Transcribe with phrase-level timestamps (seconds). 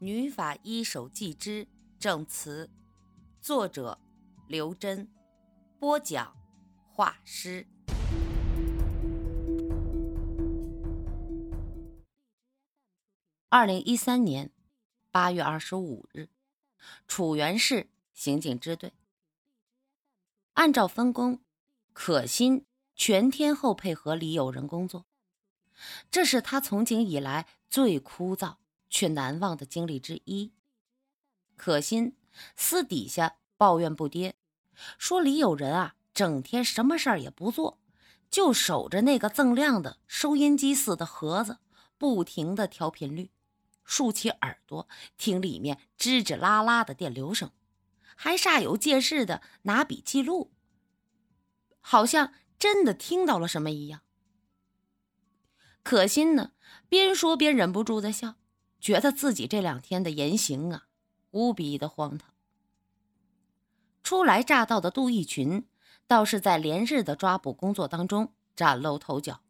[0.00, 1.66] 女法医手记之
[1.98, 2.70] 证词，
[3.40, 3.98] 作者
[4.46, 5.08] 刘真，
[5.80, 6.36] 播讲
[6.92, 7.66] 画师。
[13.48, 14.52] 二零一三年
[15.10, 16.28] 八月二十五日，
[17.08, 18.92] 楚原市刑警支队
[20.52, 21.40] 按照分工，
[21.92, 25.06] 可心全天候配合李友仁工作，
[26.08, 28.58] 这是他从警以来最枯燥。
[28.88, 30.52] 却难忘的经历之一。
[31.56, 32.16] 可心
[32.56, 34.34] 私底下抱怨不迭，
[34.96, 37.80] 说李有人啊，整天什么事儿也不做，
[38.30, 41.58] 就守着那个锃亮的收音机似的盒子，
[41.96, 43.30] 不停的调频率，
[43.84, 47.50] 竖起耳朵听里面吱吱啦啦的电流声，
[48.14, 50.52] 还煞有介事的拿笔记录，
[51.80, 54.02] 好像真的听到了什么一样。
[55.82, 56.52] 可心呢，
[56.88, 58.36] 边说边忍不住的笑。
[58.80, 60.86] 觉得自己这两天的言行啊，
[61.30, 62.32] 无比的荒唐。
[64.02, 65.66] 初来乍到的杜义群，
[66.06, 69.40] 倒是在连日的抓捕工作当中崭露头角，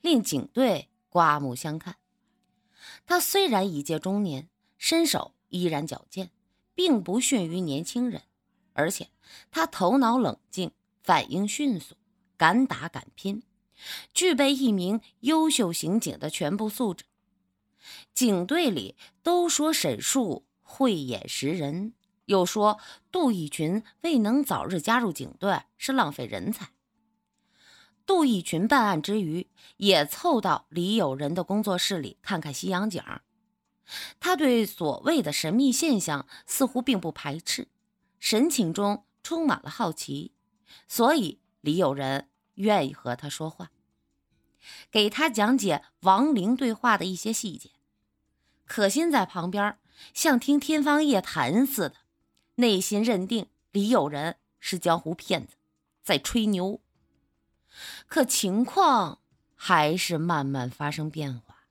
[0.00, 1.96] 令警队刮目相看。
[3.06, 4.48] 他虽然已届中年，
[4.78, 6.30] 身手依然矫健，
[6.74, 8.22] 并不逊于年轻人，
[8.72, 9.10] 而且
[9.50, 11.94] 他头脑冷静，反应迅速，
[12.36, 13.42] 敢打敢拼，
[14.12, 17.04] 具备一名优秀刑警的全部素质。
[18.14, 21.94] 警队里都说沈树慧眼识人，
[22.26, 22.78] 又说
[23.10, 26.70] 杜义群未能早日加入警队是浪费人才。
[28.06, 29.46] 杜义群办案之余，
[29.78, 33.02] 也凑到李友仁的工作室里看看西洋景。
[34.18, 37.68] 他对所谓的神秘现象似乎并不排斥，
[38.18, 40.32] 神情中充满了好奇，
[40.88, 43.70] 所以李友仁愿意和他说话。
[44.90, 47.70] 给他讲解亡灵对话的一些细节，
[48.66, 49.78] 可心在旁边
[50.12, 51.96] 像听天方夜谭似的，
[52.56, 55.56] 内心认定李有人是江湖骗子，
[56.02, 56.80] 在吹牛。
[58.06, 59.20] 可情况
[59.54, 61.66] 还是慢慢发生变化。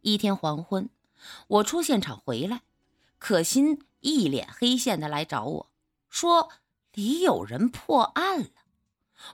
[0.00, 0.88] 一天黄昏，
[1.48, 2.62] 我出现场回来，
[3.18, 5.70] 可心一脸黑线的来找我
[6.08, 6.50] 说
[6.92, 8.48] ：“李有人破案了。”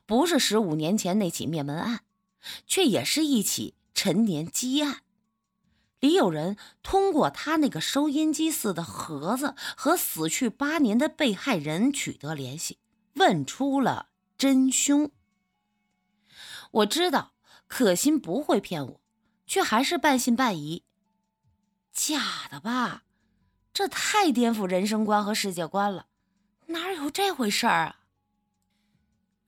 [0.06, 2.04] 不是十五年前那起灭门案，
[2.66, 5.03] 却也是一起陈年积案。
[6.00, 12.78] 李有人通过他那个收音机似的盒子和死去八年的被害人取得联系，
[13.15, 14.09] 问出了
[14.39, 15.10] 真凶。
[16.71, 17.33] 我知道
[17.66, 19.00] 可心不会骗我，
[19.47, 20.84] 却还是半信半疑。
[21.93, 23.05] 假的吧？
[23.72, 26.06] 这太颠覆人生观和世界观了，
[26.66, 27.97] 哪有这回事儿啊？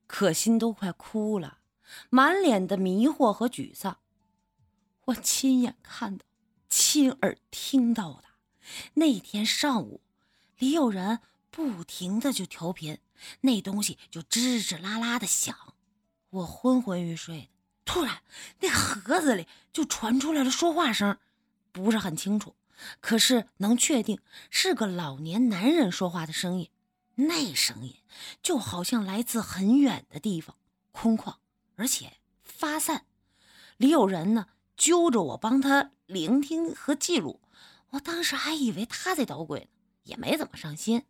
[0.07, 1.59] 可心都快哭了，
[2.11, 3.99] 满脸的迷惑和沮丧。
[5.07, 6.25] 我亲眼看到、
[6.73, 8.25] 亲耳听到的，
[8.95, 10.01] 那天上午，
[10.57, 12.99] 李有人不停的就调频，
[13.43, 15.55] 那东西就吱吱啦啦的响。
[16.31, 17.49] 我昏昏欲睡的，
[17.85, 18.23] 突然
[18.61, 21.19] 那盒子里就传出来了说话声，
[21.73, 22.57] 不是很清楚，
[23.03, 24.19] 可是能确定
[24.49, 26.71] 是个老年男人说话的声音。
[27.17, 27.97] 那声音
[28.43, 30.57] 就好像来自很远的地方，
[30.91, 31.35] 空旷
[31.77, 33.05] 而且发散。
[33.77, 34.47] 李有人呢，
[34.83, 37.41] 揪着我帮他聆听和记录。
[37.91, 39.67] 我当时还以为他在捣鬼呢，
[40.03, 41.05] 也没怎么上心。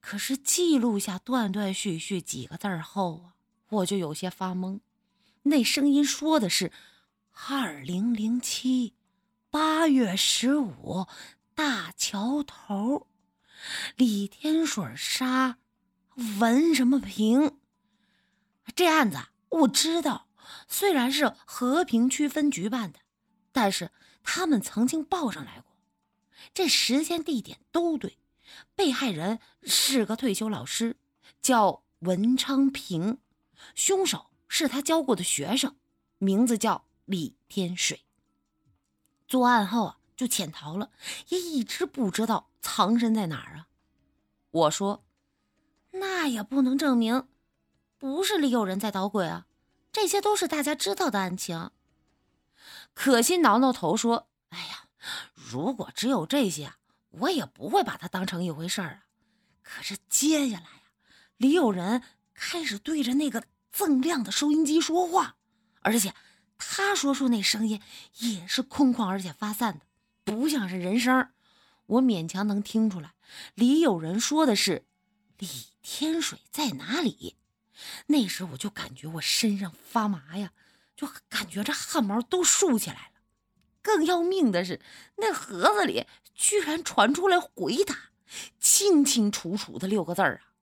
[0.00, 3.34] 可是记录下断断续续几个字后啊，
[3.68, 4.78] 我就有些发懵。
[5.42, 6.70] 那声音说的是：
[7.48, 8.94] 二零零七
[9.50, 11.08] 八月十五
[11.56, 13.08] 大桥头。
[13.96, 15.58] 李天水杀
[16.38, 17.58] 文什么平？
[18.76, 20.28] 这案子我知道，
[20.68, 22.98] 虽然是和平区分局办的，
[23.52, 23.90] 但是
[24.22, 25.76] 他们曾经报上来过，
[26.54, 28.18] 这时间地点都对。
[28.74, 30.96] 被害人是个退休老师，
[31.40, 33.18] 叫文昌平，
[33.74, 35.76] 凶手是他教过的学生，
[36.18, 38.04] 名字叫李天水。
[39.26, 39.96] 作案后啊。
[40.16, 40.90] 就潜逃了，
[41.30, 43.68] 也一直不知道藏身在哪儿啊！
[44.50, 45.02] 我说，
[45.92, 47.26] 那也不能证明
[47.96, 49.46] 不是李有人在捣鬼啊，
[49.92, 51.70] 这些都是大家知道的案情。
[52.94, 54.88] 可心挠挠头说：“哎呀，
[55.34, 56.74] 如果只有这些，
[57.10, 59.06] 我也不会把它当成一回事儿啊。
[59.62, 60.82] 可是接下来呀，
[61.36, 62.02] 李有人
[62.34, 65.36] 开始对着那个锃亮的收音机说话，
[65.80, 66.14] 而且
[66.58, 67.80] 他说出那声音
[68.18, 69.86] 也是空旷而且发散的。”
[70.22, 71.30] 不像是人声，
[71.86, 73.14] 我勉强能听出来。
[73.54, 74.86] 李有人说的是
[75.38, 75.48] “李
[75.82, 77.36] 天水在哪里”，
[78.06, 80.52] 那时我就感觉我身上发麻呀，
[80.96, 83.20] 就感觉这汗毛都竖起来了。
[83.82, 84.80] 更要命的是，
[85.16, 88.10] 那盒子里居然传出来回答，
[88.58, 90.52] 清清楚楚的六个字儿啊：“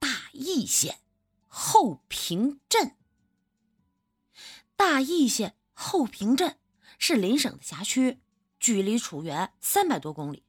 [0.00, 1.00] 大邑县
[1.46, 2.96] 后平镇。”
[4.76, 6.58] 大邑县后平镇
[6.98, 8.20] 是邻省的辖区，
[8.58, 10.44] 距离楚原三百多公里。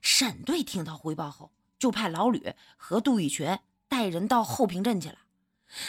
[0.00, 3.58] 沈队听到汇报后，就派老吕和杜义群
[3.88, 5.18] 带人到后平镇去了，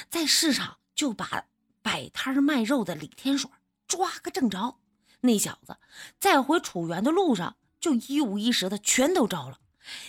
[0.10, 1.46] 在市场就把
[1.82, 3.50] 摆摊卖肉的李天水
[3.88, 4.80] 抓个正着。
[5.22, 5.78] 那小子
[6.20, 9.60] 在回楚原的路上，就一五一十的全都招了。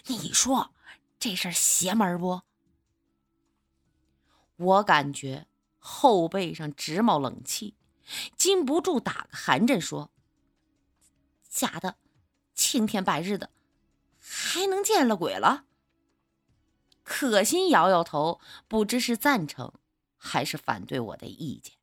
[0.06, 0.74] 你说
[1.18, 2.42] 这事邪门不？
[4.56, 5.46] 我感觉
[5.78, 7.76] 后背上直冒冷气，
[8.36, 10.10] 禁不住打个寒颤，说
[11.48, 11.96] ：“假的，
[12.54, 13.50] 青天白日的，
[14.18, 15.65] 还能见了鬼了？”
[17.06, 19.72] 可心摇摇头，不知是赞成
[20.16, 21.76] 还是反对我的意见。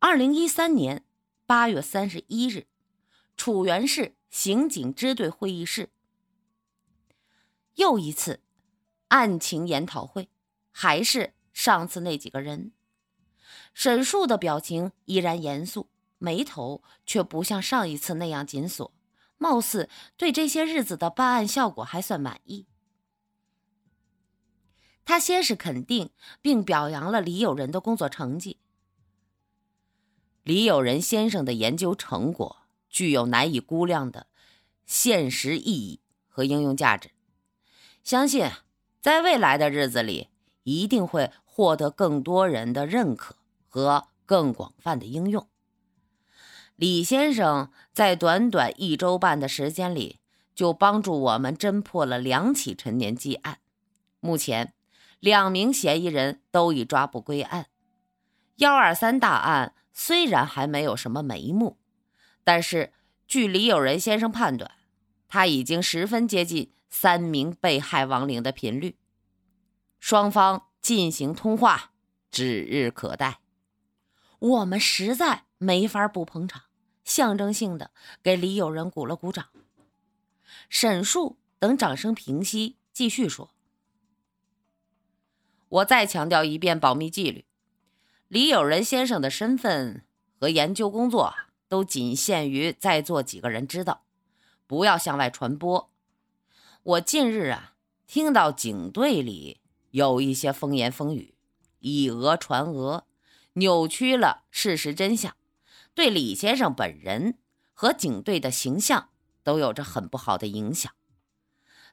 [0.00, 1.04] 二零一三年
[1.46, 2.66] 八月三十一日，
[3.36, 5.90] 楚原市刑警支队会议室，
[7.76, 8.40] 又一次
[9.08, 10.28] 案情研讨会，
[10.72, 12.72] 还是上次那几个人。
[13.74, 18.92] 沈树的表情依然严肃，眉头却不像上一次那样紧锁，
[19.38, 22.66] 貌似对这些日子的办案效果还算满意。
[25.04, 26.10] 他先是肯定
[26.42, 28.58] 并表扬了李友仁的工作成绩。
[30.42, 32.56] 李友仁先生的研究成果
[32.88, 34.26] 具有难以估量的
[34.84, 37.10] 现实意义和应用价值，
[38.02, 38.50] 相信
[39.00, 40.28] 在未来的日子里
[40.62, 43.36] 一定会获得更多人的认可
[43.68, 45.48] 和更广泛的应用。
[46.76, 50.20] 李先生在短短一周半的时间里
[50.54, 53.58] 就帮助我们侦破了两起陈年积案，
[54.20, 54.74] 目前
[55.18, 57.66] 两名嫌疑人都已抓捕归案，
[58.56, 59.74] 幺二三大案。
[59.98, 61.78] 虽然还没有什么眉目，
[62.44, 62.92] 但是
[63.26, 64.70] 据李有仁先生判断，
[65.26, 68.98] 他已经十分接近三名被害亡灵的频率。
[69.98, 71.92] 双方进行通话，
[72.30, 73.40] 指日可待。
[74.38, 76.64] 我们实在没法不捧场，
[77.04, 77.90] 象征性的
[78.22, 79.48] 给李有仁鼓了鼓掌。
[80.68, 83.50] 沈树等掌声平息，继续说
[85.68, 87.44] ：“我再强调一遍保密纪律。”
[88.28, 90.04] 李有仁先生的身份
[90.38, 91.34] 和研究工作
[91.68, 94.04] 都仅限于在座几个人知道，
[94.66, 95.90] 不要向外传播。
[96.82, 97.74] 我近日啊，
[98.06, 99.60] 听到警队里
[99.92, 101.34] 有一些风言风语，
[101.78, 103.04] 以讹传讹，
[103.54, 105.36] 扭曲了事实真相，
[105.96, 107.38] 对李先生本人
[107.72, 109.08] 和警队的形象
[109.42, 110.92] 都有着很不好的影响。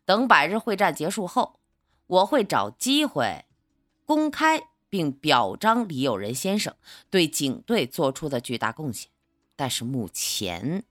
[0.06, 1.60] 等百日会战结束后，
[2.06, 3.46] 我会找机会
[4.06, 4.70] 公开。
[4.94, 6.76] 并表彰李有仁先生
[7.10, 9.10] 对警队做出的巨大贡献，
[9.56, 10.84] 但是目前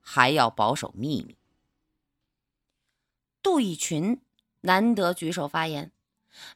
[0.00, 1.36] 还要保守秘密。
[3.42, 4.22] 杜以群
[4.62, 5.92] 难得举手发言，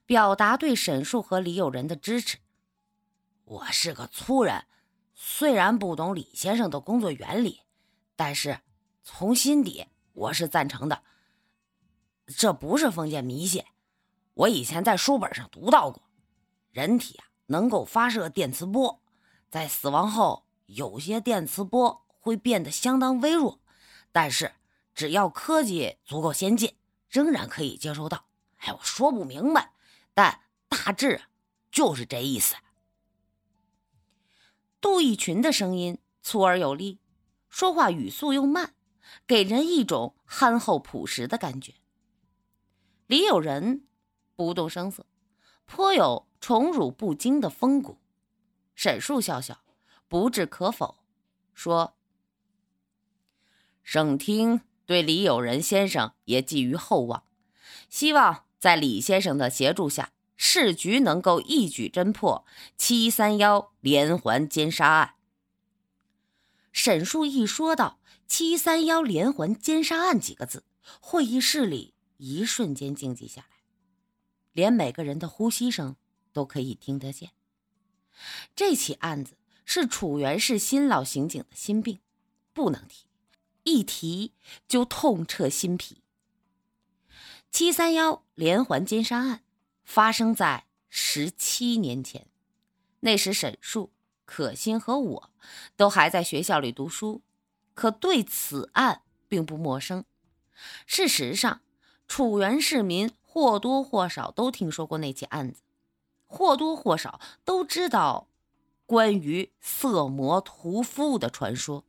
[0.06, 2.38] 表达对沈树和李有仁的支持。
[3.44, 4.64] 我是个粗人，
[5.14, 7.60] 虽然不懂李先生的工作原理，
[8.16, 8.60] 但是
[9.02, 11.02] 从心底我是赞成的。
[12.26, 13.64] 这不是封建迷信，
[14.34, 16.02] 我以前在书本上读到过。
[16.70, 19.00] 人体啊，能够发射电磁波，
[19.48, 23.60] 在死亡后，有些电磁波会变得相当微弱，
[24.10, 24.52] 但是
[24.94, 26.74] 只要科技足够先进，
[27.08, 28.26] 仍然可以接收到。
[28.56, 29.72] 哎，我说不明白，
[30.14, 31.20] 但大致
[31.70, 32.56] 就是这意思。
[34.84, 36.98] 杜义群的声音粗而有力，
[37.48, 38.74] 说话语速又慢，
[39.26, 41.72] 给人一种憨厚朴实的感觉。
[43.06, 43.86] 李友仁
[44.36, 45.06] 不动声色，
[45.64, 46.28] 颇有。
[46.38, 47.96] 宠辱不惊的风骨，
[48.74, 49.64] 沈树笑笑，
[50.08, 50.98] 不置可否，
[51.54, 51.96] 说
[53.82, 57.24] ：“省厅对李友仁先生也寄予厚望，
[57.88, 62.44] 希望在李先生的协助下，市局能够一举侦破
[62.76, 65.14] 七三幺连环奸杀案。”
[66.72, 70.64] 沈树一说到“七三幺连环奸杀案”几个字，
[71.00, 73.56] 会议室里一瞬间静寂下来，
[74.52, 75.96] 连每个人的呼吸声。
[76.34, 77.30] 都可以听得见。
[78.56, 82.00] 这起案子是楚原市新老刑警的心病，
[82.52, 83.06] 不能提，
[83.62, 84.32] 一提
[84.66, 86.02] 就痛彻心脾。
[87.52, 89.43] 七三幺连环奸杀案
[89.84, 92.26] 发生在十七年前，
[93.00, 93.92] 那时沈树、
[94.24, 95.30] 可心和我
[95.76, 97.22] 都还在学校里读书，
[97.74, 100.04] 可对此案并不陌生。
[100.86, 101.60] 事实上，
[102.08, 105.60] 楚原市民或多或少都听说过那起案子。
[106.26, 108.26] 或多或少都知道，
[108.86, 111.84] 关于色魔屠夫的传说。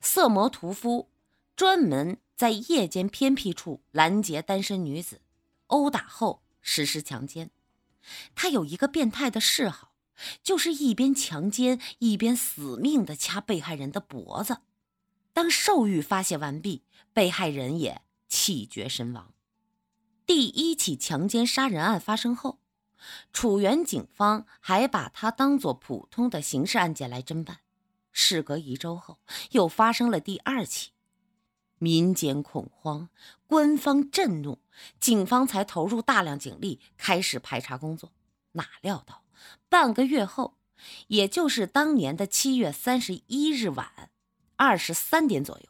[0.00, 1.08] 色魔屠夫
[1.56, 5.20] 专门在夜间偏僻处拦截单身女子，
[5.68, 7.50] 殴打后实施强奸。
[8.34, 9.92] 他有一个变态的嗜好，
[10.42, 14.58] 就是一边强奸一边死命的掐被害人的脖子。
[15.32, 16.82] 当兽欲发泄完毕，
[17.12, 19.32] 被害人也气绝身亡。
[20.26, 22.58] 第一起强奸杀人案发生后，
[23.32, 27.60] 楚原警方还把他当作普通的刑事案件来侦办。
[28.10, 29.18] 事隔一周后，
[29.52, 30.90] 又发生了第二起，
[31.78, 33.08] 民间恐慌，
[33.46, 34.58] 官方震怒，
[35.00, 38.12] 警方才投入大量警力开始排查工作。
[38.52, 39.24] 哪料到
[39.68, 40.56] 半个月后，
[41.08, 44.10] 也就是当年的七月三十一日晚
[44.56, 45.64] 二十三点左右，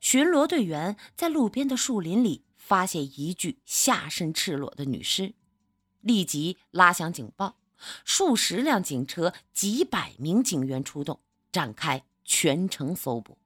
[0.00, 5.34] 巡逻队员在路边的树林里发现一具下身赤裸的女尸，
[6.00, 7.56] 立即拉响警报，
[8.04, 11.20] 数十辆警车、几百名警员出动。
[11.50, 13.38] 展开全城搜捕。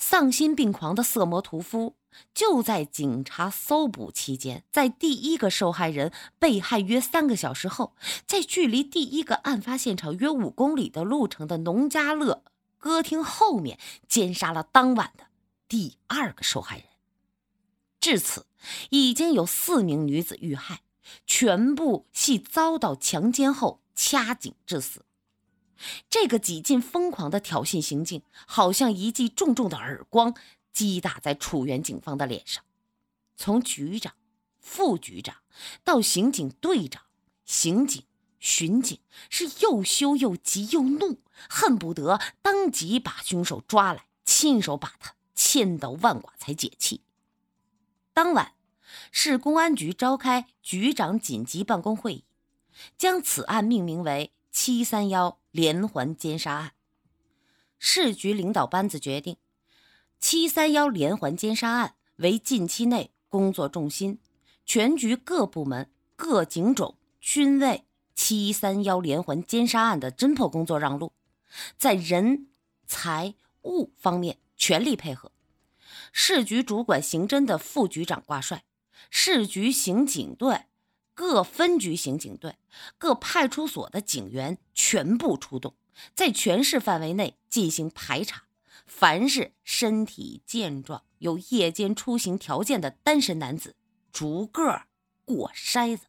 [0.00, 1.94] 丧心病狂的色魔屠夫
[2.34, 7.94] 就在警察搜捕期间，在第一个受害人被害约三个小时后，
[8.26, 12.42] 在距离第一个案发现场约五公里的路程的农家乐
[12.78, 13.78] 歌厅后面
[14.08, 15.26] 奸杀了当晚的
[15.68, 16.86] 第二个受害人。
[18.00, 18.46] 至此，
[18.88, 20.80] 已经有四名女子遇害，
[21.26, 25.04] 全部系遭到强奸后掐颈致死。
[26.08, 30.34] 这个几近疯狂的挑衅行径，好像一记重重的耳光
[30.72, 32.62] 击打在楚原警方的脸上。
[33.36, 34.14] 从局长、
[34.58, 35.36] 副局长
[35.82, 37.04] 到刑警队长、
[37.44, 38.04] 刑警、
[38.38, 38.98] 巡警，
[39.30, 47.00] 是又羞又急又怒，恨不得当即把凶手抓来，亲手把他千刀万剐才解气。
[48.12, 48.52] 当晚，
[49.10, 52.24] 市公安局召开局长紧急办公会议，
[52.98, 55.38] 将此案命名为“七三幺”。
[55.50, 56.72] 连环奸杀案，
[57.78, 59.36] 市局领导班子决定，
[60.18, 64.20] 七三幺连环奸杀案为近期内工作重心，
[64.64, 71.12] 全局各部门、各警种均为七三幺连环奸杀案的侦破工作让路，
[71.76, 72.48] 在人、
[72.86, 75.32] 财、物方面全力配合。
[76.12, 78.64] 市局主管刑侦的副局长挂帅，
[79.10, 80.66] 市局刑警队。
[81.20, 82.56] 各分局刑警队、
[82.96, 85.74] 各派出所的警员全部出动，
[86.14, 88.44] 在全市范围内进行排查。
[88.86, 93.76] 凡是身体健壮、有夜间出行条件的单身男子，
[94.10, 94.84] 逐个
[95.26, 96.06] 过筛子。